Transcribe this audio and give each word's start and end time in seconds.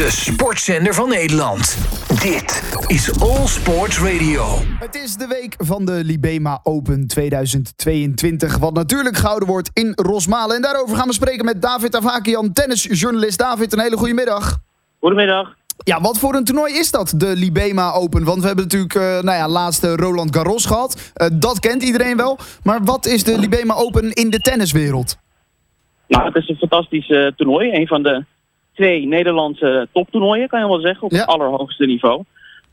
De 0.00 0.10
sportzender 0.10 0.94
van 0.94 1.08
Nederland. 1.08 1.78
Dit 2.22 2.74
is 2.86 3.20
All 3.20 3.46
Sports 3.46 3.98
Radio. 3.98 4.44
Het 4.78 4.94
is 4.94 5.16
de 5.16 5.26
week 5.26 5.54
van 5.58 5.84
de 5.84 6.00
Libema 6.04 6.60
Open 6.62 7.06
2022. 7.06 8.58
Wat 8.58 8.74
natuurlijk 8.74 9.16
gehouden 9.16 9.48
wordt 9.48 9.70
in 9.72 9.92
Rosmalen. 9.94 10.56
En 10.56 10.62
daarover 10.62 10.96
gaan 10.96 11.06
we 11.06 11.12
spreken 11.12 11.44
met 11.44 11.62
David 11.62 11.96
Avakian, 11.96 12.52
tennisjournalist. 12.52 13.38
David, 13.38 13.72
een 13.72 13.80
hele 13.80 13.96
goede 13.96 14.14
middag. 14.14 14.58
Goedemiddag. 15.00 15.54
Ja, 15.84 16.00
wat 16.00 16.18
voor 16.18 16.34
een 16.34 16.44
toernooi 16.44 16.74
is 16.74 16.90
dat, 16.90 17.14
de 17.16 17.36
Libema 17.36 17.92
Open? 17.92 18.24
Want 18.24 18.40
we 18.40 18.46
hebben 18.46 18.64
natuurlijk, 18.64 18.94
uh, 18.94 19.02
nou 19.02 19.36
ja, 19.38 19.48
laatste 19.48 19.96
Roland 19.96 20.36
Garros 20.36 20.64
gehad. 20.64 21.12
Uh, 21.16 21.28
dat 21.32 21.58
kent 21.58 21.82
iedereen 21.82 22.16
wel. 22.16 22.38
Maar 22.62 22.84
wat 22.84 23.06
is 23.06 23.24
de 23.24 23.38
Libema 23.38 23.74
Open 23.74 24.12
in 24.12 24.30
de 24.30 24.38
tenniswereld? 24.38 25.18
Nou, 26.08 26.24
het 26.24 26.36
is 26.36 26.48
een 26.48 26.56
fantastisch 26.56 27.08
uh, 27.08 27.26
toernooi. 27.26 27.72
Een 27.72 27.86
van 27.86 28.02
de 28.02 28.24
twee 28.80 29.06
Nederlandse 29.06 29.88
toptoernooien, 29.92 30.48
kan 30.48 30.60
je 30.60 30.66
wel 30.66 30.80
zeggen, 30.80 31.02
op 31.02 31.10
ja. 31.10 31.18
het 31.18 31.26
allerhoogste 31.26 31.86
niveau. 31.86 32.22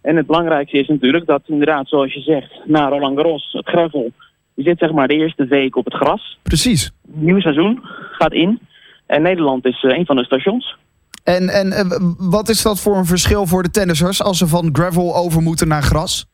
En 0.02 0.16
het 0.16 0.26
belangrijkste 0.26 0.78
is 0.78 0.88
natuurlijk 0.88 1.26
dat 1.26 1.42
inderdaad, 1.46 1.88
zoals 1.88 2.14
je 2.14 2.20
zegt, 2.20 2.52
na 2.66 2.90
Roland 2.90 3.18
Garros, 3.18 3.52
het 3.52 3.68
gravel, 3.68 4.12
je 4.54 4.64
zit 4.64 4.80
zeg 4.80 4.92
maar 4.92 5.08
de 5.08 5.14
eerste 5.14 5.46
week 5.46 5.76
op 5.76 5.86
het 5.86 5.94
gras. 5.94 6.40
Precies. 6.44 6.92
Nieuw 7.06 7.40
seizoen 7.40 7.80
gaat 8.12 8.34
in. 8.34 8.60
En 9.06 9.22
Nederland 9.22 9.66
is 9.66 9.84
uh, 9.84 9.98
een 9.98 10.06
van 10.06 10.16
de 10.16 10.24
stations. 10.24 10.76
En, 11.24 11.50
en 11.50 11.68
uh, 11.68 12.30
wat 12.30 12.50
is 12.50 12.62
dat 12.62 12.80
voor 12.80 12.98
een 12.98 13.06
verschil 13.06 13.46
voor 13.46 13.64
de 13.64 13.70
tennissers 13.70 14.24
als 14.24 14.38
ze 14.38 14.48
van 14.48 14.70
gravel 14.72 15.16
over 15.16 15.42
moeten 15.42 15.68
naar 15.68 15.84
gras? 15.84 16.26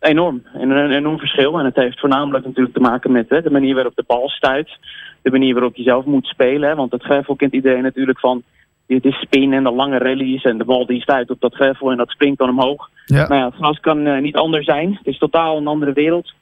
Enorm. 0.00 0.42
Een, 0.54 0.70
een 0.70 0.90
enorm 0.90 1.18
verschil. 1.18 1.58
En 1.58 1.64
het 1.64 1.76
heeft 1.76 2.00
voornamelijk 2.00 2.44
natuurlijk 2.44 2.74
te 2.74 2.80
maken 2.80 3.12
met 3.12 3.28
hè, 3.28 3.42
de 3.42 3.50
manier 3.50 3.74
waarop 3.74 3.96
de 3.96 4.04
bal 4.06 4.28
stuit. 4.28 4.78
De 5.22 5.30
manier 5.30 5.54
waarop 5.54 5.76
je 5.76 5.82
zelf 5.82 6.04
moet 6.04 6.26
spelen. 6.26 6.68
Hè, 6.68 6.74
want 6.74 6.92
het 6.92 7.02
gravel 7.02 7.36
kent 7.36 7.52
iedereen 7.52 7.82
natuurlijk 7.82 8.18
van 8.18 8.42
dit 8.86 9.04
is 9.04 9.20
spin 9.20 9.52
en 9.52 9.62
de 9.62 9.70
lange 9.70 9.98
rallies 9.98 10.42
en 10.42 10.58
de 10.58 10.64
bal 10.64 10.86
die 10.86 11.00
stuit 11.00 11.30
op 11.30 11.40
dat 11.40 11.54
gravel 11.54 11.90
en 11.90 11.96
dat 11.96 12.10
springt 12.10 12.38
dan 12.38 12.48
omhoog. 12.48 12.90
Ja. 13.06 13.26
Maar 13.28 13.38
ja, 13.38 13.44
het 13.44 13.54
gras 13.54 13.80
kan 13.80 14.06
uh, 14.06 14.20
niet 14.20 14.36
anders 14.36 14.64
zijn. 14.64 14.92
Het 14.92 15.06
is 15.06 15.18
totaal 15.18 15.56
een 15.56 15.66
andere 15.66 15.92
wereld. 15.92 16.26
De 16.26 16.32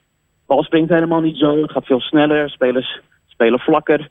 bal 0.45 0.63
springt 0.63 0.89
helemaal 0.89 1.21
niet 1.21 1.37
zo. 1.37 1.61
Het 1.61 1.71
gaat 1.71 1.85
veel 1.85 1.99
sneller. 1.99 2.49
Spelers 2.49 2.99
spelen 3.27 3.59
vlakker. 3.59 4.09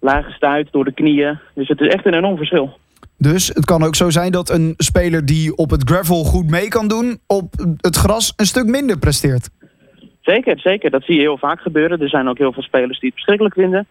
Lage 0.00 0.30
stuit 0.30 0.72
door 0.72 0.84
de 0.84 0.92
knieën. 0.92 1.38
Dus 1.54 1.68
het 1.68 1.80
is 1.80 1.88
echt 1.88 2.06
een 2.06 2.14
enorm 2.14 2.36
verschil. 2.36 2.78
Dus 3.16 3.48
het 3.48 3.64
kan 3.64 3.82
ook 3.82 3.94
zo 3.94 4.10
zijn 4.10 4.32
dat 4.32 4.50
een 4.50 4.74
speler 4.76 5.26
die 5.26 5.56
op 5.56 5.70
het 5.70 5.88
gravel 5.90 6.24
goed 6.24 6.50
mee 6.50 6.68
kan 6.68 6.88
doen, 6.88 7.18
op 7.26 7.54
het 7.80 7.96
gras 7.96 8.32
een 8.36 8.46
stuk 8.46 8.66
minder 8.66 8.98
presteert. 8.98 9.48
Zeker, 10.20 10.60
zeker. 10.60 10.90
Dat 10.90 11.02
zie 11.02 11.14
je 11.14 11.20
heel 11.20 11.38
vaak 11.38 11.60
gebeuren. 11.60 12.00
Er 12.00 12.08
zijn 12.08 12.28
ook 12.28 12.38
heel 12.38 12.52
veel 12.52 12.62
spelers 12.62 13.00
die 13.00 13.08
het 13.08 13.18
verschrikkelijk 13.18 13.54
vinden 13.54 13.86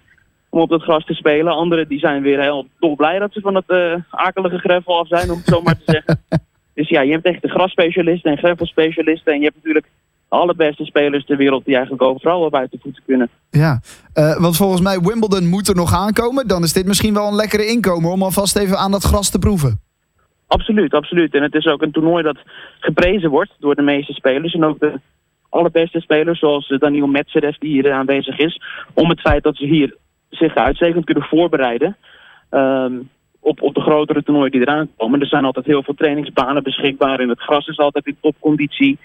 om 0.49 0.59
op 0.59 0.69
het 0.69 0.81
gras 0.81 1.05
te 1.05 1.13
spelen. 1.13 1.53
Anderen 1.53 1.87
die 1.87 1.99
zijn 1.99 2.21
weer 2.21 2.41
heel 2.41 2.67
dolblij 2.79 3.19
dat 3.19 3.33
ze 3.33 3.41
van 3.41 3.55
het 3.55 3.65
uh, 3.67 3.93
akelige 4.09 4.57
gravel 4.57 4.99
af 4.99 5.07
zijn, 5.07 5.31
om 5.31 5.37
het 5.37 5.47
zo 5.47 5.61
maar 5.61 5.77
te 5.77 5.91
zeggen. 5.91 6.19
Dus 6.77 6.89
ja, 6.89 7.01
je 7.01 7.11
hebt 7.11 7.25
echt 7.25 7.41
de 7.41 7.49
grasspecialisten 7.49 8.31
en 8.31 8.37
gravelspecialisten. 8.37 9.33
En 9.33 9.39
je 9.39 9.43
hebt 9.43 9.55
natuurlijk 9.55 9.85
de 10.29 10.35
allerbeste 10.35 10.85
spelers 10.85 11.25
ter 11.25 11.37
wereld 11.37 11.65
die 11.65 11.73
eigenlijk 11.73 12.03
overal 12.03 12.39
wel 12.39 12.49
buiten 12.49 12.79
voeten 12.79 13.03
kunnen. 13.05 13.29
Ja, 13.49 13.79
uh, 14.13 14.39
want 14.39 14.57
volgens 14.57 14.81
mij 14.81 14.99
Wimbledon 14.99 15.47
moet 15.47 15.67
er 15.67 15.75
nog 15.75 15.93
aankomen. 15.93 16.47
Dan 16.47 16.63
is 16.63 16.73
dit 16.73 16.85
misschien 16.85 17.13
wel 17.13 17.27
een 17.27 17.35
lekkere 17.35 17.65
inkomer 17.65 18.11
om 18.11 18.23
alvast 18.23 18.57
even 18.57 18.77
aan 18.77 18.91
dat 18.91 19.03
gras 19.03 19.29
te 19.29 19.39
proeven. 19.39 19.79
Absoluut, 20.47 20.93
absoluut. 20.93 21.33
En 21.33 21.43
het 21.43 21.53
is 21.53 21.65
ook 21.65 21.81
een 21.81 21.91
toernooi 21.91 22.23
dat 22.23 22.37
geprezen 22.79 23.29
wordt 23.29 23.51
door 23.59 23.75
de 23.75 23.81
meeste 23.81 24.13
spelers. 24.13 24.53
En 24.53 24.63
ook 24.63 24.79
de 24.79 24.99
allerbeste 25.49 25.99
spelers, 25.99 26.39
zoals 26.39 26.75
Daniel 26.79 27.07
Medvedev 27.07 27.57
die 27.57 27.71
hier 27.71 27.91
aanwezig 27.91 28.37
is. 28.37 28.61
Om 28.93 29.09
het 29.09 29.21
feit 29.21 29.43
dat 29.43 29.55
ze 29.55 29.65
hier 29.65 29.95
zich 30.29 30.55
uitstekend 30.55 31.05
kunnen 31.05 31.23
voorbereiden 31.23 31.95
um, 32.51 33.09
op, 33.39 33.61
op 33.61 33.73
de 33.73 33.81
grotere 33.81 34.23
toernooien 34.23 34.51
die 34.51 34.61
eraan 34.61 34.89
komen. 34.97 35.19
Er 35.21 35.27
zijn 35.27 35.45
altijd 35.45 35.65
heel 35.65 35.83
veel 35.83 35.93
trainingsbanen 35.93 36.63
beschikbaar 36.63 37.19
en 37.19 37.29
het 37.29 37.41
gras 37.41 37.67
is 37.67 37.77
altijd 37.79 38.05
in 38.05 38.17
topconditie. 38.21 38.97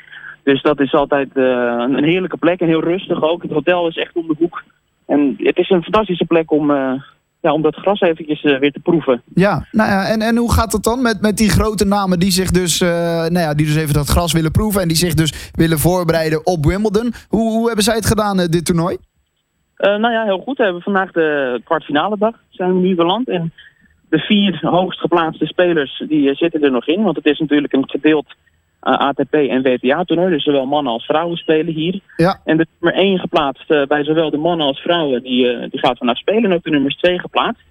Dus 0.42 0.62
dat 0.62 0.80
is 0.80 0.94
altijd 0.94 1.28
uh, 1.34 1.44
een 1.88 2.04
heerlijke 2.04 2.36
plek 2.36 2.60
en 2.60 2.68
heel 2.68 2.84
rustig 2.84 3.22
ook. 3.22 3.42
Het 3.42 3.50
hotel 3.50 3.88
is 3.88 3.96
echt 3.96 4.14
om 4.14 4.26
de 4.26 4.34
hoek. 4.38 4.62
En 5.06 5.34
het 5.38 5.56
is 5.56 5.70
een 5.70 5.82
fantastische 5.82 6.24
plek 6.24 6.50
om, 6.50 6.70
uh, 6.70 6.92
ja, 7.40 7.52
om 7.52 7.62
dat 7.62 7.74
gras 7.74 8.00
eventjes 8.00 8.42
uh, 8.42 8.58
weer 8.58 8.72
te 8.72 8.80
proeven. 8.80 9.22
Ja, 9.34 9.66
nou 9.70 9.90
ja, 9.90 10.06
en, 10.06 10.20
en 10.20 10.36
hoe 10.36 10.52
gaat 10.52 10.72
het 10.72 10.82
dan 10.82 11.02
met, 11.02 11.20
met 11.20 11.36
die 11.36 11.50
grote 11.50 11.84
namen 11.84 12.18
die 12.18 12.30
zich 12.30 12.50
dus, 12.50 12.80
nou 12.80 13.38
ja, 13.38 13.54
die 13.54 13.66
dus 13.66 13.76
even 13.76 13.94
dat 13.94 14.08
gras 14.08 14.32
willen 14.32 14.50
proeven 14.50 14.82
en 14.82 14.88
die 14.88 14.96
zich 14.96 15.14
dus 15.14 15.50
willen 15.52 15.78
voorbereiden 15.78 16.46
op 16.46 16.64
Wimbledon? 16.64 17.12
Hoe, 17.28 17.50
hoe 17.50 17.66
hebben 17.66 17.84
zij 17.84 17.94
het 17.94 18.06
gedaan, 18.06 18.36
dit 18.36 18.64
toernooi? 18.64 18.96
Uh, 19.82 19.96
nou 19.96 20.12
ja, 20.12 20.24
heel 20.24 20.38
goed. 20.38 20.56
We 20.56 20.62
hebben 20.64 20.82
vandaag 20.82 21.12
de 21.12 21.60
kwartfinale 21.64 22.18
dag 22.18 22.34
zijn 22.48 22.74
we 22.74 22.80
nu 22.80 22.94
beland. 22.94 23.28
En 23.28 23.52
de 24.08 24.18
vier 24.18 24.58
hoogst 24.60 25.00
geplaatste 25.00 25.46
spelers 25.46 26.04
die 26.08 26.28
uh, 26.28 26.34
zitten 26.34 26.62
er 26.62 26.70
nog 26.70 26.86
in. 26.86 27.02
Want 27.02 27.16
het 27.16 27.26
is 27.26 27.38
natuurlijk 27.38 27.72
een 27.72 27.90
gedeeld 27.90 28.26
uh, 28.82 28.96
ATP 28.96 29.34
en 29.34 29.62
WTA-toernooi. 29.62 30.30
Dus 30.30 30.44
zowel 30.44 30.66
mannen 30.66 30.92
als 30.92 31.04
vrouwen 31.04 31.36
spelen 31.36 31.74
hier. 31.74 32.00
Ja. 32.16 32.40
En 32.44 32.56
de 32.56 32.66
nummer 32.80 33.00
1 33.00 33.18
geplaatst 33.18 33.68
bij 33.88 34.04
zowel 34.04 34.30
de 34.30 34.36
mannen 34.36 34.66
als 34.66 34.80
vrouwen, 34.80 35.22
die, 35.22 35.68
die 35.68 35.80
gaat 35.80 35.98
vandaag 35.98 36.16
spelen. 36.16 36.44
En 36.44 36.52
ook 36.52 36.64
de 36.64 36.70
nummers 36.70 36.96
2 36.96 37.18
geplaatst. 37.18 37.62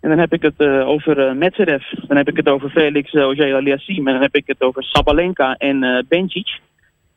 En 0.00 0.08
dan 0.08 0.18
heb 0.18 0.32
ik 0.32 0.42
het 0.42 0.60
over 0.84 1.36
Medvedev. 1.36 1.82
Dan 2.06 2.16
heb 2.16 2.28
ik 2.28 2.36
het 2.36 2.48
over 2.48 2.70
Felix 2.70 3.14
Auger-Aliassime. 3.14 4.06
En 4.06 4.12
dan 4.12 4.22
heb 4.22 4.34
ik 4.34 4.46
het 4.46 4.62
over 4.62 4.82
Sabalenka 4.82 5.54
en 5.56 6.04
Bencic. 6.08 6.60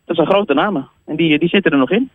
Dat 0.05 0.15
zijn 0.15 0.27
grote 0.27 0.53
namen. 0.53 0.89
En 1.05 1.15
die, 1.15 1.39
die 1.39 1.49
zitten 1.49 1.71
er 1.71 1.77
nog 1.77 1.91
in. 1.91 2.09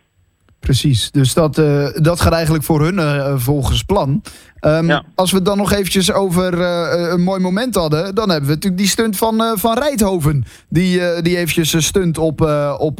Precies, 0.59 1.11
dus 1.11 1.33
dat, 1.33 1.57
uh, 1.57 1.87
dat 1.93 2.21
gaat 2.21 2.33
eigenlijk 2.33 2.63
voor 2.63 2.81
hun 2.81 2.95
uh, 2.95 3.35
volgens 3.35 3.83
plan. 3.83 4.21
Um, 4.61 4.87
ja. 4.87 5.03
Als 5.15 5.31
we 5.31 5.37
het 5.37 5.45
dan 5.45 5.57
nog 5.57 5.71
eventjes 5.71 6.13
over 6.13 6.53
uh, 6.53 7.11
een 7.11 7.21
mooi 7.21 7.41
moment 7.41 7.75
hadden... 7.75 8.15
dan 8.15 8.29
hebben 8.29 8.49
we 8.49 8.55
natuurlijk 8.55 8.81
die 8.81 8.91
stunt 8.91 9.17
van, 9.17 9.57
van 9.57 9.77
Rijthoven. 9.77 10.43
Die, 10.69 11.21
die 11.21 11.37
eventjes 11.37 11.85
stunt 11.85 12.17
op, 12.17 12.41
op 12.77 12.97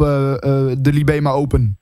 de 0.77 0.91
Libema 0.93 1.31
Open. 1.31 1.77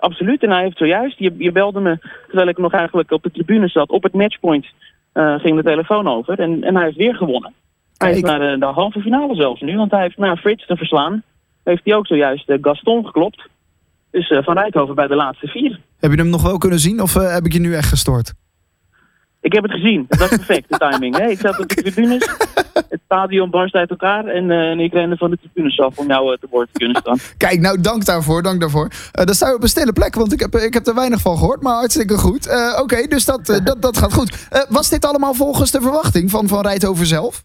Absoluut, 0.00 0.42
en 0.42 0.50
hij 0.50 0.62
heeft 0.62 0.78
zojuist... 0.78 1.18
Je, 1.18 1.34
je 1.38 1.52
belde 1.52 1.80
me, 1.80 1.98
terwijl 2.26 2.48
ik 2.48 2.58
nog 2.58 2.72
eigenlijk 2.72 3.10
op 3.10 3.22
de 3.22 3.30
tribune 3.30 3.68
zat... 3.68 3.90
op 3.90 4.02
het 4.02 4.14
matchpoint 4.14 4.66
ging 5.12 5.56
de 5.56 5.62
telefoon 5.62 6.08
over. 6.08 6.38
En, 6.38 6.62
en 6.62 6.74
hij 6.74 6.84
heeft 6.84 6.96
weer 6.96 7.14
gewonnen. 7.14 7.52
Hij 7.96 8.12
is 8.12 8.20
naar 8.20 8.38
de, 8.38 8.56
de 8.58 8.66
halve 8.66 9.00
finale 9.00 9.34
zelfs 9.34 9.60
nu. 9.60 9.76
Want 9.76 9.90
hij 9.90 10.02
heeft 10.02 10.18
na 10.18 10.36
Frits 10.36 10.66
te 10.66 10.76
verslaan... 10.76 11.22
heeft 11.64 11.84
hij 11.84 11.94
ook 11.94 12.06
zojuist 12.06 12.52
Gaston 12.60 13.06
geklopt... 13.06 13.48
Dus 14.18 14.30
uh, 14.30 14.42
Van 14.42 14.58
Rijthoven 14.58 14.94
bij 14.94 15.06
de 15.06 15.14
laatste 15.14 15.46
vier. 15.46 15.80
Heb 15.98 16.10
je 16.10 16.16
hem 16.16 16.28
nog 16.28 16.42
wel 16.42 16.58
kunnen 16.58 16.78
zien 16.78 17.00
of 17.00 17.14
uh, 17.14 17.32
heb 17.32 17.44
ik 17.44 17.52
je 17.52 17.60
nu 17.60 17.74
echt 17.74 17.88
gestoord? 17.88 18.32
Ik 19.40 19.52
heb 19.52 19.62
het 19.62 19.72
gezien. 19.72 20.04
Dat 20.08 20.18
was 20.18 20.28
perfect, 20.28 20.68
de 20.68 20.76
timing. 20.90 21.16
Hè? 21.16 21.26
Ik 21.26 21.38
zat 21.38 21.58
op 21.58 21.68
de 21.68 21.74
tribunes. 21.74 22.28
Het 22.88 23.00
stadion 23.04 23.50
barst 23.50 23.74
uit 23.74 23.90
elkaar. 23.90 24.26
En, 24.26 24.44
uh, 24.44 24.70
en 24.70 24.80
ik 24.80 24.92
rende 24.92 25.16
van 25.16 25.30
de 25.30 25.38
tribunes 25.38 25.80
af 25.80 25.98
om 25.98 26.06
jou 26.06 26.36
te 26.38 26.46
woord 26.50 26.68
te 26.72 26.78
kunnen 26.78 26.96
staan. 26.96 27.18
Kijk, 27.46 27.60
nou 27.60 27.80
dank 27.80 28.04
daarvoor. 28.04 28.42
Dank 28.42 28.60
daarvoor. 28.60 28.88
dan 29.12 29.34
sta 29.34 29.48
je 29.48 29.54
op 29.54 29.62
een 29.62 29.68
stille 29.68 29.92
plek, 29.92 30.14
want 30.14 30.32
ik 30.32 30.40
heb, 30.40 30.54
ik 30.54 30.74
heb 30.74 30.86
er 30.86 30.94
weinig 30.94 31.20
van 31.20 31.36
gehoord. 31.36 31.62
Maar 31.62 31.74
hartstikke 31.74 32.18
goed. 32.18 32.48
Oké, 32.48 32.82
okay, 32.82 33.06
dus 33.06 33.24
dat, 33.24 33.46
dat, 33.64 33.82
dat 33.82 33.98
gaat 33.98 34.12
goed. 34.12 34.48
was 34.68 34.88
dit 34.88 35.04
allemaal 35.04 35.34
volgens 35.34 35.70
de 35.70 35.80
verwachting 35.80 36.30
van 36.30 36.48
Van 36.48 36.62
Rijthoven 36.62 37.06
zelf? 37.06 37.44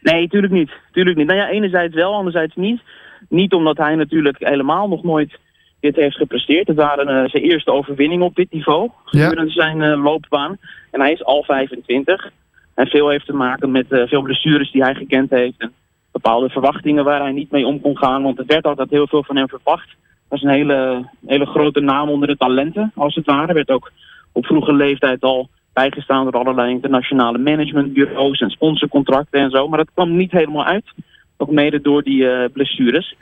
Nee, 0.00 0.28
tuurlijk 0.28 0.52
niet. 0.52 0.70
Tuurlijk 0.92 1.16
niet. 1.16 1.26
Nou 1.26 1.38
ja, 1.38 1.48
enerzijds 1.48 1.94
wel, 1.94 2.14
anderzijds 2.14 2.54
niet. 2.54 2.80
Niet 3.28 3.52
omdat 3.52 3.76
hij 3.76 3.94
natuurlijk 3.94 4.36
helemaal 4.38 4.88
nog 4.88 5.02
nooit 5.02 5.38
dit 5.80 5.96
heeft 5.96 6.16
gepresteerd. 6.16 6.66
Het 6.66 6.76
waren 6.76 7.08
uh, 7.08 7.30
zijn 7.30 7.42
eerste 7.42 7.72
overwinning 7.72 8.22
op 8.22 8.34
dit 8.34 8.52
niveau 8.52 8.90
gedurende 9.04 9.52
ja. 9.54 9.62
zijn 9.62 9.80
uh, 9.80 10.02
loopbaan. 10.02 10.58
En 10.90 11.00
hij 11.00 11.12
is 11.12 11.24
al 11.24 11.42
25. 11.42 12.30
En 12.74 12.86
veel 12.86 13.08
heeft 13.08 13.26
te 13.26 13.32
maken 13.32 13.70
met 13.70 13.86
uh, 13.88 14.06
veel 14.06 14.22
blessures 14.22 14.72
die 14.72 14.82
hij 14.82 14.94
gekend 14.94 15.30
heeft. 15.30 15.58
En 15.58 15.72
bepaalde 16.12 16.48
verwachtingen 16.48 17.04
waar 17.04 17.20
hij 17.20 17.32
niet 17.32 17.50
mee 17.50 17.66
om 17.66 17.80
kon 17.80 17.98
gaan. 17.98 18.22
Want 18.22 18.38
er 18.38 18.46
werd 18.46 18.66
altijd 18.66 18.90
heel 18.90 19.06
veel 19.06 19.24
van 19.24 19.36
hem 19.36 19.48
verwacht. 19.48 19.88
Dat 20.28 20.38
is 20.38 20.44
een 20.44 20.54
hele, 20.54 21.08
hele 21.26 21.46
grote 21.46 21.80
naam 21.80 22.08
onder 22.08 22.28
de 22.28 22.36
talenten, 22.36 22.92
als 22.94 23.14
het 23.14 23.26
ware. 23.26 23.52
Werd 23.52 23.70
ook 23.70 23.90
op 24.32 24.46
vroege 24.46 24.72
leeftijd 24.72 25.22
al 25.22 25.48
bijgestaan 25.72 26.24
door 26.24 26.40
allerlei 26.40 26.70
internationale 26.70 27.38
managementbureaus 27.38 28.40
en 28.40 28.50
sponsorcontracten 28.50 29.40
en 29.40 29.50
zo. 29.50 29.68
Maar 29.68 29.78
dat 29.78 29.90
kwam 29.94 30.16
niet 30.16 30.32
helemaal 30.32 30.64
uit. 30.64 30.84
Ook 31.36 31.50
mede 31.50 31.80
door 31.80 32.02
die 32.02 32.48
blessures. 32.48 33.14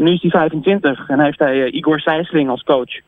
En 0.00 0.06
nu 0.06 0.12
is 0.12 0.22
hij 0.22 0.30
25 0.30 1.08
en 1.08 1.20
heeft 1.20 1.38
hij 1.38 1.56
uh, 1.56 1.74
Igor 1.74 2.00
Sijsling 2.00 2.48
als 2.48 2.62
coach. 2.62 3.00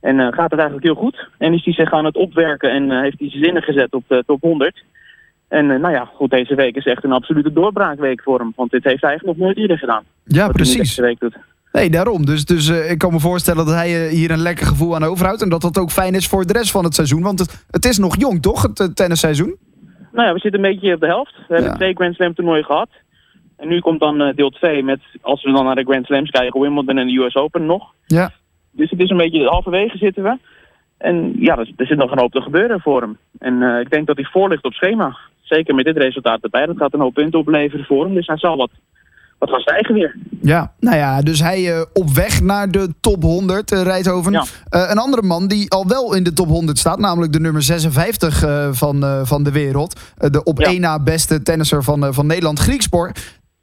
En 0.00 0.18
uh, 0.18 0.26
gaat 0.26 0.50
het 0.50 0.60
eigenlijk 0.60 0.84
heel 0.84 0.94
goed. 0.94 1.28
En 1.38 1.52
is 1.52 1.64
hij 1.64 1.72
zich 1.72 1.92
aan 1.92 2.04
het 2.04 2.16
opwerken 2.16 2.70
en 2.70 2.90
uh, 2.90 3.00
heeft 3.00 3.18
hij 3.18 3.30
zijn 3.30 3.44
zinnen 3.44 3.62
gezet 3.62 3.92
op 3.92 4.04
de 4.08 4.22
top 4.26 4.40
100. 4.40 4.84
En 5.48 5.66
nou 5.66 5.90
ja, 5.90 6.04
goed, 6.14 6.30
deze 6.30 6.54
week 6.54 6.76
is 6.76 6.86
echt 6.86 7.04
een 7.04 7.12
absolute 7.12 7.52
doorbraakweek 7.52 8.22
voor 8.22 8.38
hem. 8.38 8.52
Want 8.56 8.70
dit 8.70 8.84
heeft 8.84 9.00
hij 9.00 9.10
eigenlijk 9.10 9.38
nog 9.38 9.46
nooit 9.46 9.58
eerder 9.58 9.78
gedaan. 9.78 10.04
Ja, 10.24 10.48
precies. 10.48 10.96
Week 10.96 11.20
doet. 11.20 11.36
Nee, 11.72 11.90
daarom. 11.90 12.26
Dus, 12.26 12.44
dus 12.44 12.68
ik 12.68 12.98
kan 12.98 13.12
me 13.12 13.20
voorstellen 13.20 13.66
dat 13.66 13.74
hij 13.74 14.08
hier 14.08 14.30
een 14.30 14.42
lekker 14.42 14.66
gevoel 14.66 14.94
aan 14.94 15.04
overhoudt. 15.04 15.42
En 15.42 15.48
dat 15.48 15.60
dat 15.60 15.78
ook 15.78 15.90
fijn 15.90 16.14
is 16.14 16.28
voor 16.28 16.46
de 16.46 16.52
rest 16.52 16.70
van 16.70 16.84
het 16.84 16.94
seizoen. 16.94 17.22
Want 17.22 17.38
het, 17.38 17.64
het 17.70 17.84
is 17.84 17.98
nog 17.98 18.16
jong, 18.18 18.42
toch, 18.42 18.62
het, 18.62 18.78
het 18.78 18.96
tennisseizoen? 18.96 19.56
Nou 20.12 20.26
ja, 20.26 20.32
we 20.32 20.38
zitten 20.38 20.64
een 20.64 20.70
beetje 20.70 20.94
op 20.94 21.00
de 21.00 21.06
helft. 21.06 21.34
We 21.48 21.54
hebben 21.54 21.74
twee 21.74 21.94
Grand 21.94 22.14
Slam 22.14 22.34
toernooien 22.34 22.64
gehad. 22.64 22.88
En 23.60 23.68
nu 23.68 23.80
komt 23.80 24.00
dan 24.00 24.20
uh, 24.20 24.34
deel 24.34 24.50
2 24.50 24.82
met, 24.82 25.00
als 25.20 25.42
we 25.42 25.52
dan 25.52 25.64
naar 25.64 25.74
de 25.74 25.84
Grand 25.84 26.06
Slams 26.06 26.30
kijken, 26.30 26.60
Wimbledon 26.60 26.98
en 26.98 27.06
de 27.06 27.22
US 27.22 27.34
Open 27.34 27.66
nog. 27.66 27.92
Ja. 28.06 28.30
Dus 28.70 28.90
het 28.90 29.00
is 29.00 29.10
een 29.10 29.16
beetje 29.16 29.46
halverwege 29.46 29.98
zitten 29.98 30.22
we. 30.22 30.38
En 30.98 31.32
ja, 31.38 31.56
er, 31.56 31.72
er 31.76 31.86
zit 31.86 31.98
nog 31.98 32.10
een 32.10 32.18
hoop 32.18 32.32
te 32.32 32.40
gebeuren 32.40 32.80
voor 32.80 33.00
hem. 33.00 33.18
En 33.38 33.54
uh, 33.54 33.80
ik 33.80 33.90
denk 33.90 34.06
dat 34.06 34.16
hij 34.16 34.24
voor 34.24 34.48
ligt 34.48 34.64
op 34.64 34.72
schema. 34.72 35.16
Zeker 35.40 35.74
met 35.74 35.84
dit 35.84 35.96
resultaat 35.96 36.42
erbij. 36.42 36.66
Dat 36.66 36.76
gaat 36.76 36.94
een 36.94 37.00
hoop 37.00 37.14
punten 37.14 37.38
opleveren 37.38 37.84
voor 37.84 38.04
hem. 38.04 38.14
Dus 38.14 38.26
hij 38.26 38.38
zal 38.38 38.56
wat, 38.56 38.70
wat 39.38 39.50
gaan 39.50 39.60
stijgen 39.60 39.94
weer. 39.94 40.16
Ja, 40.42 40.72
nou 40.78 40.96
ja, 40.96 41.22
dus 41.22 41.40
hij 41.40 41.86
op 41.92 42.08
weg 42.08 42.40
naar 42.40 42.70
de 42.70 42.94
top 43.00 43.22
100, 43.22 43.72
uh, 43.72 43.82
Rijthoven. 43.82 44.34
een 44.68 44.98
andere 44.98 45.22
man 45.22 45.48
die 45.48 45.70
al 45.70 45.86
wel 45.86 46.14
in 46.14 46.22
de 46.22 46.32
top 46.32 46.48
100 46.48 46.78
staat, 46.78 46.98
namelijk 46.98 47.32
de 47.32 47.40
nummer 47.40 47.62
56 47.62 48.38
van, 48.70 49.26
van 49.26 49.42
de 49.42 49.52
wereld. 49.52 50.00
de 50.16 50.44
op 50.44 50.58
één 50.58 50.80
na 50.80 51.02
beste 51.02 51.42
tennisser 51.42 51.82
van, 51.82 52.14
van 52.14 52.26
Nederland, 52.26 52.58
Griekspoor. 52.58 53.12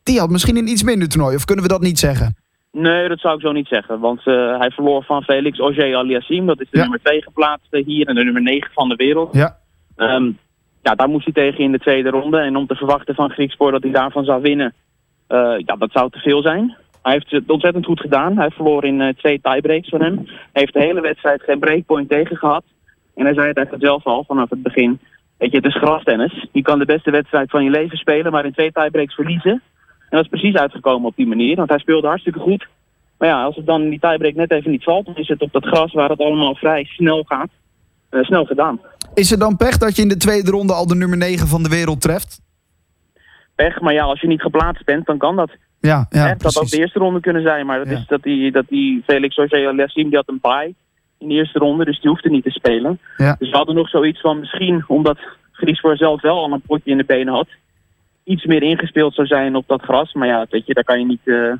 Die 0.08 0.20
had 0.20 0.30
misschien 0.30 0.58
een 0.58 0.68
iets 0.68 0.84
minder 0.84 1.08
toernooi, 1.08 1.36
of 1.36 1.46
kunnen 1.46 1.64
we 1.64 1.72
dat 1.72 1.82
niet 1.82 2.00
zeggen? 2.00 2.36
Nee, 2.72 3.08
dat 3.08 3.20
zou 3.20 3.36
ik 3.36 3.42
zo 3.42 3.52
niet 3.52 3.68
zeggen. 3.68 4.00
Want 4.00 4.22
uh, 4.26 4.60
hij 4.60 4.70
verloor 4.70 5.04
van 5.04 5.24
Felix 5.24 5.60
Auger 5.60 5.96
Aliassim. 5.96 6.46
Dat 6.46 6.62
is 6.62 6.70
de 6.70 6.80
nummer 6.80 7.00
2 7.04 7.22
geplaatste 7.22 7.84
hier 7.86 8.08
en 8.08 8.16
de 8.16 8.24
nummer 8.24 8.42
9 8.42 8.72
van 8.74 8.90
de 8.90 8.96
wereld. 8.96 9.34
Ja. 9.34 9.58
Um, 9.96 10.38
ja, 10.82 10.96
daar 10.96 11.10
moest 11.10 11.24
hij 11.24 11.34
tegen 11.34 11.64
in 11.64 11.72
de 11.72 11.80
tweede 11.80 12.10
ronde. 12.10 12.40
En 12.40 12.56
om 12.56 12.68
te 12.68 12.76
verwachten 12.76 13.16
van 13.16 13.30
Griekspoor 13.30 13.72
dat 13.72 13.84
hij 13.84 13.92
daarvan 13.92 14.24
zou 14.26 14.42
winnen, 14.42 14.74
uh, 15.30 15.54
ja, 15.66 15.76
dat 15.76 15.92
zou 15.92 16.10
te 16.10 16.20
veel 16.20 16.42
zijn. 16.42 16.76
Hij 17.02 17.14
heeft 17.14 17.32
het 17.32 17.50
ontzettend 17.50 17.86
goed 17.86 18.00
gedaan. 18.00 18.38
Hij 18.38 18.50
verloor 18.50 18.86
in 18.86 19.00
uh, 19.00 19.10
twee 19.14 19.42
tiebreaks 19.42 19.90
van 19.90 20.02
hem. 20.02 20.16
Hij 20.26 20.62
heeft 20.62 20.74
de 20.74 20.82
hele 20.82 21.02
wedstrijd 21.02 21.42
geen 21.44 21.60
breakpoint 21.60 22.10
tegen 22.10 22.38
gehad. 22.38 22.64
En 23.16 23.26
hij 23.26 23.34
zei 23.34 23.48
het 23.48 23.58
eigenlijk 23.58 23.86
zelf 23.86 24.06
al 24.06 24.24
vanaf 24.28 24.50
het 24.50 24.64
begin. 24.64 25.00
Weet 25.38 25.52
je, 25.52 25.58
het 25.58 25.66
is 25.66 25.78
grastennis. 25.78 26.48
Je 26.52 26.62
kan 26.62 26.80
de 26.80 26.86
beste 26.86 27.12
wedstrijd 27.12 27.50
van 27.50 27.64
je 27.64 27.70
leven 27.70 27.98
spelen, 27.98 28.32
maar 28.32 28.46
in 28.46 28.54
twee 28.54 28.72
tiebreaks 28.72 29.16
verliezen. 29.16 29.62
En 30.10 30.18
dat 30.18 30.24
is 30.24 30.40
precies 30.40 30.56
uitgekomen 30.56 31.08
op 31.08 31.16
die 31.16 31.28
manier. 31.28 31.56
Want 31.56 31.70
hij 31.70 31.80
speelde 31.80 32.08
hartstikke 32.08 32.40
goed. 32.40 32.68
Maar 33.18 33.30
ja, 33.30 33.44
als 33.44 33.56
het 33.56 33.66
dan 33.66 33.82
in 33.82 33.90
die 33.90 34.00
tiebreak 34.00 34.34
net 34.36 34.52
even 34.52 34.72
niet 34.72 34.84
valt... 34.84 35.06
dan 35.06 35.16
is 35.16 35.28
het 35.28 35.42
op 35.42 35.52
dat 35.52 35.66
gras 35.66 35.94
waar 35.94 36.10
het 36.10 36.20
allemaal 36.20 36.56
vrij 36.56 36.84
snel 36.84 37.24
gaat. 37.24 37.50
Uh, 38.12 38.24
snel 38.24 38.46
gedaan. 38.46 38.80
Is 39.14 39.30
het 39.30 39.40
dan 39.40 39.58
pech 39.58 39.78
dat 39.78 39.96
je 39.96 40.02
in 40.02 40.08
de 40.08 40.18
tweede 40.18 40.52
ronde 40.52 40.74
al 40.74 40.88
de 40.88 40.96
nummer 40.96 41.18
9 41.18 41.48
van 41.48 41.64
de 41.64 41.70
wereld 41.70 42.02
treft? 42.02 42.42
Pech, 43.56 43.80
maar 43.82 43.94
ja, 43.94 44.04
als 44.04 44.22
je 44.22 44.28
niet 44.28 44.42
geplaatst 44.42 44.86
bent, 44.86 45.06
dan 45.06 45.18
kan 45.18 45.36
dat. 45.36 45.52
Ja, 45.80 46.06
ja 46.10 46.28
Dat 46.36 46.42
had 46.54 46.64
ook 46.64 46.70
de 46.70 46.78
eerste 46.78 47.00
ronde 47.00 47.20
kunnen 47.20 47.42
zijn. 47.42 47.66
Maar 47.66 47.78
dat 47.78 47.90
Ja. 47.90 47.98
is 47.98 48.08
dat 48.08 48.24
die, 48.24 48.52
dat 48.52 48.66
die 48.68 49.04
Felix 49.06 49.38
Auger-Aliassime, 49.38 50.10
die 50.10 50.18
had 50.18 50.30
een 50.30 50.40
bye 50.42 50.74
in 51.20 51.28
de 51.28 51.34
eerste 51.34 51.60
ronde. 51.60 51.86
Dus 51.86 52.02
die 52.02 52.10
hoefde 52.10 52.30
niet 52.30 52.44
te 52.44 52.50
spelen. 52.52 53.00
Ja. 53.18 53.36
Dus 53.40 53.50
we 53.50 53.58
hadden 53.58 53.76
nog 53.76 53.90
zoiets 53.90 54.22
van 54.22 54.40
misschien, 54.40 54.84
omdat 54.88 55.18
Griesvoor 55.52 55.98
zelf 55.98 56.22
wel 56.22 56.38
al 56.38 56.52
een 56.52 56.62
potje 56.62 56.92
in 56.92 56.98
de 56.98 57.06
benen 57.06 57.34
had... 57.34 57.48
iets 58.28 58.46
meer 58.46 58.64
ingespeeld 58.64 59.14
zou 59.14 59.28
zijn 59.28 59.56
op 59.56 59.68
dat 59.68 59.82
gras. 59.82 60.14
Maar 60.14 60.28
ja, 60.28 60.46
weet 60.50 60.66
je, 60.66 60.74
daar 60.74 60.84
kan 60.84 61.00
je 61.00 61.06
niet, 61.06 61.22
eh, 61.24 61.54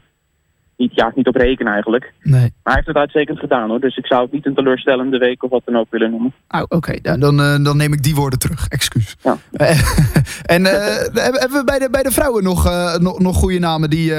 niet, 0.78 0.96
ja, 0.96 1.12
niet 1.16 1.28
op 1.28 1.36
rekenen 1.36 1.74
eigenlijk. 1.74 2.14
Nee. 2.22 2.40
Maar 2.40 2.50
hij 2.64 2.74
heeft 2.74 2.88
het 2.88 2.96
uitstekend 2.96 3.40
gedaan 3.40 3.70
hoor. 3.70 3.80
Dus 3.80 3.98
ik 3.98 4.06
zou 4.06 4.22
het 4.22 4.32
niet 4.32 4.46
een 4.46 4.56
teleurstellende 4.56 5.18
week 5.18 5.44
of 5.44 5.50
wat 5.50 5.62
dan 5.66 5.78
ook 5.78 5.88
willen 5.90 6.12
noemen. 6.12 6.34
Oh, 6.50 6.64
Oké, 6.68 7.00
nou, 7.02 7.20
dan, 7.20 7.40
eh, 7.40 7.64
dan 7.64 7.78
neem 7.78 7.94
ik 7.94 8.04
die 8.04 8.16
woorden 8.16 8.40
terug. 8.40 8.68
Excuus. 8.68 9.16
Ja. 9.22 9.38
en 10.56 10.66
eh, 10.66 10.96
hebben 11.24 11.40
hebben 11.42 11.58
we 11.58 11.64
bij 11.66 11.80
de, 11.80 11.90
bij 11.90 12.04
de 12.04 12.12
vrouwen 12.12 12.44
nog, 12.44 12.64
nog, 13.00 13.20
nog 13.20 13.36
goede 13.36 13.60
namen 13.60 13.90
die, 13.90 14.14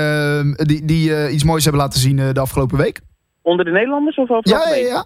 die, 0.54 0.84
die 0.84 1.30
iets 1.30 1.44
moois 1.44 1.64
hebben 1.64 1.82
laten 1.82 2.00
zien 2.00 2.16
de 2.16 2.40
afgelopen 2.40 2.78
week? 2.78 3.00
Onder 3.42 3.64
de 3.64 3.70
Nederlanders 3.70 4.16
of 4.16 4.30
over 4.30 4.50
Ja, 4.50 4.68
ja, 4.68 4.86
ja. 4.86 5.04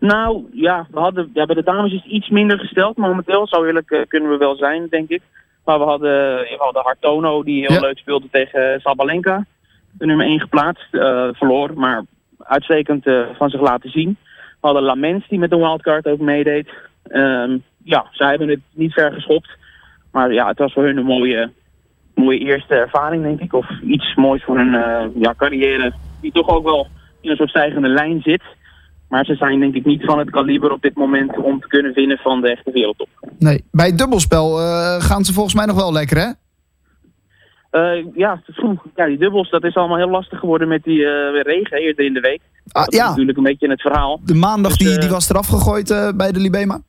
Nou, 0.00 0.44
ja, 0.52 0.86
we 0.90 0.98
hadden, 0.98 1.30
ja, 1.32 1.46
bij 1.46 1.54
de 1.54 1.62
dames 1.62 1.92
is 1.92 2.02
het 2.02 2.12
iets 2.12 2.28
minder 2.28 2.58
gesteld. 2.58 2.96
Momenteel, 2.96 3.46
zo 3.46 3.64
eerlijk 3.64 4.04
kunnen 4.08 4.30
we 4.30 4.36
wel 4.36 4.56
zijn, 4.56 4.86
denk 4.90 5.08
ik. 5.08 5.22
Maar 5.66 5.78
we 5.78 5.84
hadden, 5.84 6.36
we 6.38 6.54
hadden 6.58 6.82
Hartono, 6.82 7.42
die 7.42 7.60
heel 7.66 7.72
Ja. 7.76 7.80
leuk 7.80 7.98
speelde 7.98 8.26
tegen 8.30 8.80
Sabalenka. 8.80 9.44
De 9.92 10.06
nummer 10.06 10.26
1 10.26 10.40
geplaatst, 10.40 10.94
eh, 10.94 11.28
verloor, 11.32 11.70
maar 11.74 12.02
uitstekend 12.38 13.06
eh, 13.06 13.20
van 13.36 13.50
zich 13.50 13.60
laten 13.60 13.90
zien. 13.90 14.16
We 14.60 14.66
hadden 14.72 14.82
Lamens, 14.82 15.28
die 15.28 15.38
met 15.38 15.52
een 15.52 15.58
wildcard 15.58 16.06
ook 16.06 16.18
meedeed. 16.20 16.68
Ehm, 17.08 17.56
ja, 17.84 18.06
zij 18.10 18.28
hebben 18.28 18.48
het 18.48 18.60
niet 18.74 18.92
ver 18.92 19.12
geschopt. 19.12 19.48
Maar 20.12 20.32
ja, 20.32 20.46
het 20.48 20.58
was 20.58 20.72
voor 20.72 20.84
hun 20.84 20.96
een 20.96 21.04
mooie, 21.04 21.50
mooie 22.14 22.38
eerste 22.38 22.74
ervaring, 22.74 23.22
denk 23.22 23.40
ik. 23.40 23.52
Of 23.52 23.66
iets 23.82 24.14
moois 24.14 24.42
voor 24.44 24.56
hun 24.58 24.74
eh, 24.74 25.04
ja, 25.14 25.34
carrière, 25.36 25.92
die 26.20 26.32
toch 26.32 26.48
ook 26.48 26.64
wel 26.64 26.86
in 27.20 27.30
een 27.30 27.36
soort 27.36 27.48
stijgende 27.50 27.88
lijn 27.88 28.20
zit. 28.22 28.42
Maar 29.08 29.24
ze 29.24 29.34
zijn 29.34 29.60
denk 29.60 29.74
ik 29.74 29.84
niet 29.84 30.04
van 30.04 30.18
het 30.18 30.30
kaliber 30.30 30.72
op 30.72 30.82
dit 30.82 30.94
moment 30.94 31.36
om 31.36 31.60
te 31.60 31.68
kunnen 31.68 31.92
winnen 31.92 32.18
van 32.18 32.40
de 32.40 32.50
echte 32.50 32.70
wereldtop. 32.70 33.08
Nee, 33.38 33.64
bij 33.72 33.86
het 33.86 33.98
dubbelspel 33.98 34.60
eh, 34.60 35.00
gaan 35.00 35.24
ze 35.24 35.32
volgens 35.32 35.54
mij 35.54 35.66
nog 35.66 35.76
wel 35.76 35.92
lekker, 35.92 36.16
hè? 36.16 36.30
Eh, 37.70 38.04
ja, 38.14 38.42
ja, 38.94 39.06
die 39.06 39.18
dubbels, 39.18 39.50
dat 39.50 39.64
is 39.64 39.74
allemaal 39.74 39.96
heel 39.96 40.10
lastig 40.10 40.38
geworden 40.38 40.68
met 40.68 40.82
die 40.82 41.04
eh, 41.06 41.42
regen 41.42 41.78
eerder 41.78 42.04
in 42.04 42.14
de 42.14 42.20
week. 42.20 42.40
Ah, 42.72 42.84
Dat 42.84 42.92
is 42.92 42.98
ja, 42.98 43.08
natuurlijk 43.08 43.38
een 43.38 43.44
beetje 43.44 43.68
het 43.68 43.80
verhaal. 43.80 44.20
de 44.24 44.34
maandag 44.34 44.76
Dus, 44.76 44.88
die, 44.88 44.98
die 44.98 45.08
was 45.08 45.30
eraf 45.30 45.46
gegooid 45.46 46.12
bij 46.16 46.32
de 46.32 46.40
Libema. 46.40 46.80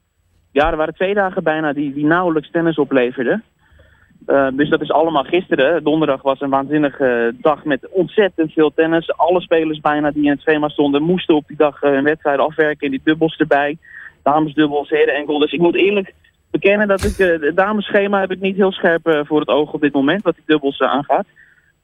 Ja, 0.52 0.72
er 0.72 0.78
waren 0.78 0.94
twee 0.94 1.14
dagen 1.14 1.44
bijna 1.44 1.74
die, 1.74 1.94
die 1.94 2.06
nauwelijks 2.06 2.52
tennis 2.52 2.78
opleverden. 2.78 3.44
Eh, 4.26 4.48
dus 4.54 4.70
dat 4.70 4.82
is 4.82 4.92
allemaal 4.92 5.24
gisteren. 5.24 5.84
Donderdag 5.84 6.22
was 6.22 6.42
een 6.42 6.50
waanzinnige 6.50 7.36
dag 7.42 7.64
met 7.66 7.88
ontzettend 7.92 8.52
veel 8.54 8.72
tennis. 8.76 9.18
Alle 9.18 9.42
spelers 9.42 9.80
bijna 9.80 10.12
die 10.12 10.24
in 10.24 10.30
het 10.32 10.40
schema 10.42 10.70
stonden 10.70 11.04
moesten 11.04 11.36
op 11.36 11.48
die 11.48 11.58
dag 11.58 11.82
eh, 11.82 11.92
hun 11.92 12.04
wedstrijd 12.04 12.40
afwerken. 12.40 12.86
En 12.86 12.92
die 12.92 13.02
dubbels 13.04 13.36
erbij. 13.38 13.78
Damesdubbels, 14.24 14.90
heren 14.90 15.16
enkel. 15.16 15.40
Dus 15.40 15.52
ik 15.52 15.60
moet 15.60 15.76
eerlijk 15.76 16.14
bekennen 16.52 16.88
dat 16.88 17.04
ik 17.04 17.18
eh, 17.18 17.28
het 17.48 17.56
damesschema 17.56 18.20
heb 18.20 18.32
ik 18.32 18.40
niet 18.42 18.56
heel 18.56 18.72
scherp 18.72 19.08
eh, 19.08 19.20
voor 19.24 19.40
het 19.40 19.50
oog 19.50 19.74
op 19.74 19.82
dit 19.82 19.94
moment. 19.94 20.24
Wat 20.24 20.36
die 20.36 20.44
dubbels 20.46 20.78
eh, 20.78 20.88
aangaat. 20.90 21.26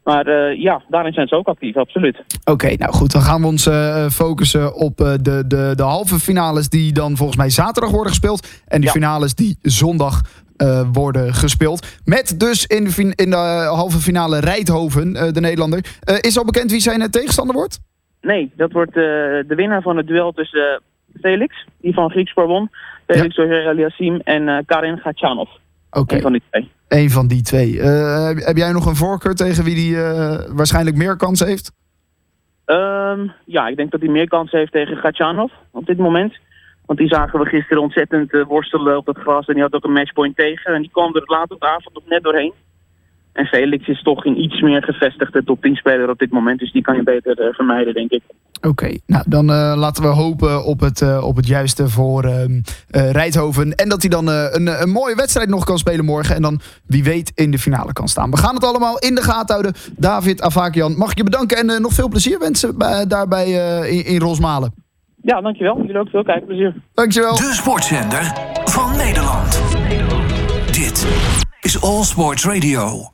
Maar 0.04 0.28
eh, 0.28 0.62
ja, 0.62 0.82
daarin 0.88 1.14
zijn 1.14 1.28
ze 1.28 1.36
ook 1.36 1.48
actief, 1.48 1.76
absoluut. 1.78 2.24
Oké, 2.46 2.76
nou 2.76 2.94
goed, 2.94 3.12
dan 3.12 3.22
gaan 3.22 3.42
we 3.42 3.48
ons 3.48 3.66
eh, 3.66 4.06
focussen 4.10 4.76
op 4.76 5.00
eh, 5.02 5.14
de, 5.22 5.44
de, 5.48 5.72
de 5.76 5.84
halve 5.84 6.20
finales 6.20 6.70
die 6.70 6.94
dan 6.94 7.18
volgens 7.18 7.38
mij 7.38 7.50
zaterdag 7.50 7.92
worden 7.92 8.10
gespeeld. 8.12 8.62
En 8.68 8.80
de 8.80 8.86
Ja. 8.86 8.92
finales 8.92 9.36
die 9.36 9.58
zondag 9.62 10.22
eh, 10.64 10.88
worden 10.94 11.34
gespeeld. 11.34 12.00
Met 12.06 12.40
dus 12.40 12.66
in 12.66 12.84
de, 12.84 13.14
in 13.16 13.30
de 13.30 13.36
halve 13.76 13.98
finale 13.98 14.40
Rijthoven, 14.40 15.16
eh, 15.16 15.32
de 15.32 15.40
Nederlander. 15.40 15.86
Eh, 16.00 16.16
is 16.20 16.38
al 16.38 16.46
bekend 16.46 16.72
wie 16.72 16.80
zijn 16.80 17.12
tegenstander 17.12 17.56
wordt? 17.56 17.80
Nee, 18.22 18.52
dat 18.56 18.72
wordt 18.72 18.94
de 18.94 19.54
winnaar 19.56 19.82
van 19.82 19.98
het 19.98 20.08
duel 20.08 20.32
tussen 20.32 20.82
Felix, 21.22 21.66
die 21.82 21.94
van 21.94 22.10
Griekspoor 22.10 22.48
won. 22.48 22.70
Felix 23.08 23.36
ja. 23.36 23.70
Aliassim 23.70 24.20
en 24.24 24.66
Karin 24.66 24.98
Gatchanov. 24.98 25.50
Oké, 25.92 26.16
Een 26.16 26.22
van 26.22 26.32
die 26.32 26.42
twee. 26.50 26.72
één 26.88 27.10
van 27.10 27.28
die 27.28 27.42
twee. 27.42 27.82
Heb, 27.82 28.58
jij 28.58 28.72
nog 28.72 28.86
een 28.86 28.96
voorkeur 28.96 29.36
tegen 29.36 29.64
wie 29.64 29.76
die 29.76 29.98
waarschijnlijk 30.50 30.96
meer 30.96 31.16
kans 31.18 31.40
heeft? 31.40 31.72
Ehm, 32.66 33.28
ja, 33.46 33.68
ik 33.68 33.76
denk 33.76 33.92
dat 33.92 34.00
hij 34.00 34.10
meer 34.10 34.28
kans 34.28 34.52
heeft 34.52 34.72
tegen 34.72 34.98
Gatchanov 34.98 35.52
op 35.72 35.86
dit 35.86 35.98
moment. 35.98 36.34
Want 36.86 37.00
die 37.00 37.08
zagen 37.08 37.40
we 37.40 37.46
gisteren 37.46 37.82
ontzettend 37.82 38.34
eh, 38.34 38.46
worstelen 38.46 38.98
op 38.98 39.06
dat 39.06 39.18
gras. 39.18 39.48
En 39.48 39.54
die 39.54 39.64
had 39.64 39.74
ook 39.74 39.84
een 39.84 39.92
matchpoint 39.92 40.36
tegen. 40.36 40.74
En 40.74 40.82
die 40.82 40.92
kwam 40.92 41.16
er 41.16 41.24
later 41.26 41.56
op 41.56 41.62
de 41.62 41.68
avond 41.68 41.94
nog 41.94 42.08
net 42.08 42.24
doorheen. 42.24 42.54
En 43.34 43.46
Felix 43.46 43.88
is 43.88 44.02
toch 44.02 44.26
een 44.26 44.40
iets 44.40 44.62
meer 44.62 44.84
gevestigde 44.84 45.44
top 45.44 45.62
10 45.62 45.76
speler 45.76 46.10
op 46.10 46.20
dit 46.20 46.32
moment. 46.32 46.60
Dus 46.60 46.72
die 46.72 46.82
kan 46.82 46.96
je 46.96 47.04
beter 47.04 47.40
eh, 47.40 47.54
vermijden, 47.54 47.94
denk 47.94 48.12
ik. 48.12 48.22
Oké, 48.62 48.98
nou 49.06 49.24
dan 49.28 49.50
eh, 49.50 49.74
laten 49.76 50.04
we 50.04 50.10
hopen 50.10 50.64
op 50.66 50.80
het, 50.80 51.22
op 51.22 51.36
het 51.36 51.48
juiste 51.48 51.90
voor 51.90 52.24
ehm 52.24 52.62
eh, 52.90 53.12
Rijthoven. 53.12 53.76
En 53.76 53.90
dat 53.90 54.02
hij 54.02 54.10
dan 54.10 54.28
een, 54.28 54.82
een 54.82 54.90
mooie 54.90 55.16
wedstrijd 55.16 55.50
nog 55.50 55.64
kan 55.64 55.78
spelen 55.78 56.06
morgen. 56.06 56.36
En 56.36 56.42
dan 56.42 56.60
wie 56.86 57.04
weet 57.04 57.32
in 57.36 57.52
de 57.52 57.60
finale 57.60 57.94
kan 57.94 58.08
staan. 58.08 58.32
We 58.32 58.38
gaan 58.38 58.56
het 58.56 58.66
allemaal 58.66 59.00
in 59.00 59.16
de 59.16 59.22
gaten 59.22 59.56
houden. 59.56 59.74
David 59.98 60.42
Avakian, 60.42 60.98
mag 60.98 61.12
ik 61.12 61.18
je 61.18 61.24
bedanken 61.24 61.58
en 61.58 61.82
nog 61.82 61.94
veel 61.94 62.10
plezier 62.10 62.40
wensen 62.40 62.78
bij, 62.78 63.08
daarbij 63.08 63.48
in, 63.90 64.06
in 64.06 64.20
Rosmalen. 64.20 64.83
Ja, 65.24 65.42
dankjewel. 65.42 65.78
Jullie 65.78 66.00
ook 66.00 66.10
veel 66.10 66.24
kijkplezier. 66.24 66.74
Dankjewel. 66.94 67.36
De 67.36 67.54
sportzender 67.54 68.34
van 68.66 68.98
Nederland. 68.98 69.62
Dit 70.72 71.08
is 71.62 71.82
All 71.82 72.04
Sports 72.04 72.46
Radio. 72.46 73.12